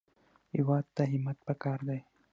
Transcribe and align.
هېواد 0.55 0.85
ته 0.95 1.03
همت 1.11 1.37
پکار 1.47 1.79
دی 1.87 1.99